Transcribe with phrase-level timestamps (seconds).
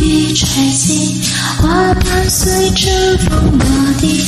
[0.00, 1.22] 雨吹起，
[1.58, 3.64] 花瓣随着风落
[3.98, 4.20] 地，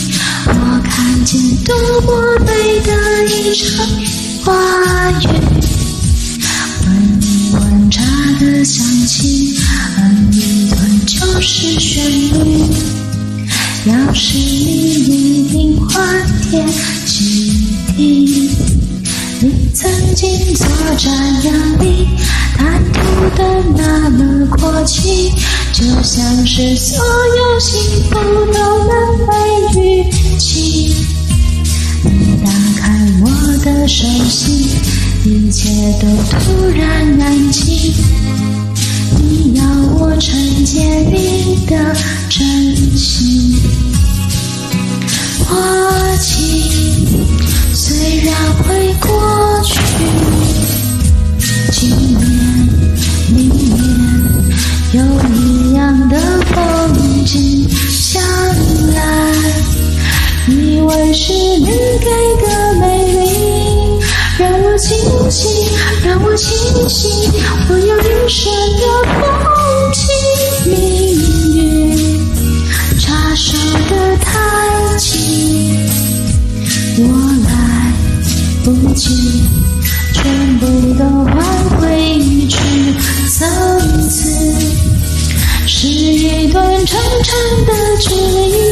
[0.46, 0.50] 我
[0.82, 2.46] 看见多么美
[2.80, 2.90] 的
[3.26, 3.86] 一场
[4.44, 5.26] 花雨。
[6.86, 6.88] 闻
[7.20, 8.02] 一闻茶
[8.40, 12.64] 的香气，哼一段旧时旋律。
[13.84, 15.92] 要是你一定会
[16.50, 16.66] 惦
[17.06, 17.14] 记。
[17.96, 20.66] 你曾经作
[20.96, 21.12] 战
[21.44, 22.08] 压力，
[22.58, 22.98] 谈吐
[23.36, 25.32] 的那么阔气，
[25.72, 27.80] 就像是所有幸
[28.10, 28.16] 福
[28.52, 28.92] 都能
[29.28, 30.92] 被预期。
[32.02, 32.82] 你打开
[33.22, 33.26] 我
[33.64, 34.68] 的手心，
[35.24, 35.68] 一切
[36.00, 37.94] 都突然安静。
[39.18, 41.94] 你要我承接你的
[42.28, 43.56] 真心，
[45.46, 46.26] 花期。
[47.72, 49.08] 虽然会过
[49.64, 49.78] 去，
[61.28, 62.08] 是你给
[62.40, 62.46] 的
[62.80, 64.00] 美丽，
[64.38, 64.96] 让我清
[65.30, 65.68] 醒，
[66.02, 66.48] 让我清
[66.88, 67.10] 醒，
[67.68, 69.20] 我有一生的风
[69.92, 70.00] 景。
[70.64, 70.72] 命
[71.54, 71.58] 运
[72.98, 73.58] 插手
[73.90, 75.76] 的太急，
[76.96, 77.04] 我
[77.44, 77.50] 来。
[78.64, 79.06] 不及，
[80.14, 81.36] 全部都换
[81.78, 81.84] 回
[82.18, 82.56] 一句
[83.28, 83.46] 层
[84.08, 84.16] 次，
[85.66, 88.67] 是一段长长的距离。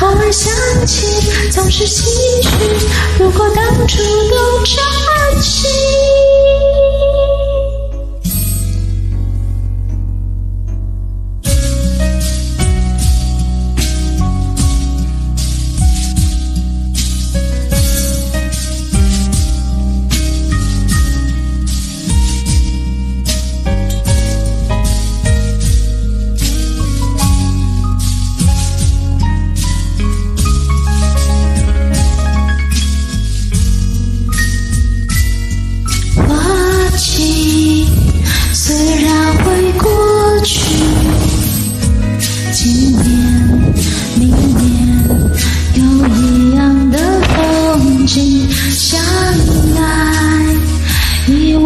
[0.00, 0.52] 偶尔想
[0.86, 2.04] 起，总是唏
[2.42, 2.48] 嘘，
[3.18, 3.98] 如果当初
[4.30, 5.97] 都珍惜。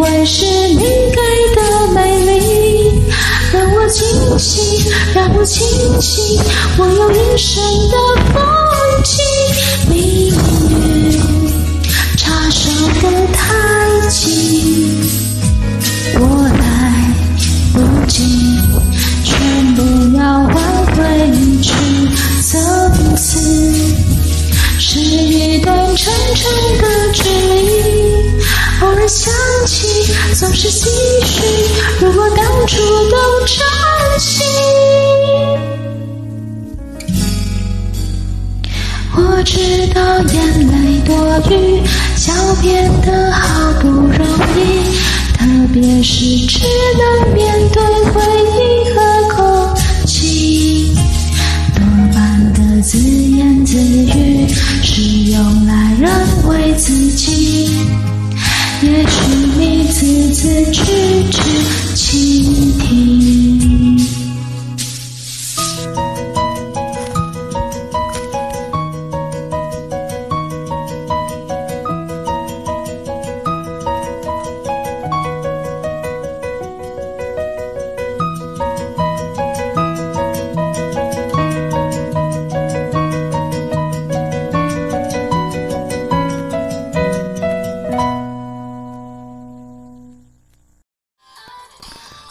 [0.03, 2.91] 会是你给的美丽，
[3.53, 5.65] 让我清醒，让我清
[6.01, 6.41] 醒，
[6.77, 7.95] 我有一生的
[8.33, 8.52] 风。
[30.35, 30.87] 总是唏
[31.25, 31.43] 嘘，
[32.01, 32.77] 如果当初
[33.11, 33.57] 都珍
[34.19, 34.43] 惜，
[39.15, 40.01] 我知道
[40.33, 41.15] 眼泪多
[41.51, 41.83] 余，
[42.17, 44.25] 狡辩的好不容
[44.57, 44.59] 易，
[45.37, 46.65] 特别是只
[46.97, 47.92] 能面对。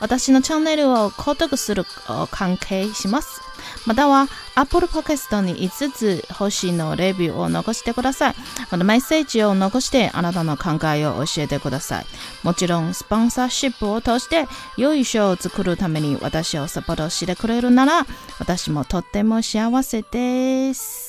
[0.00, 1.84] 私のチャンネルを购読する
[2.30, 3.40] 関系します。
[3.86, 8.34] または Apple Podcast に5つ星のレビューを残してください。
[8.70, 12.06] またメッセージを残してあなたの考えを教えてください。
[12.42, 14.46] もちろんスポンサーシップを通して
[14.76, 18.06] 良い赏を作るために私をサポートしてくれるなら
[18.38, 21.05] 私もとっても幸せです。